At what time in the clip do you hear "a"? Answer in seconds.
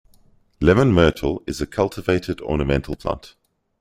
1.61-1.67